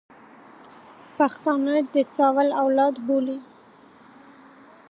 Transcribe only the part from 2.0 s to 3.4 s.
ساول اولاد بولي.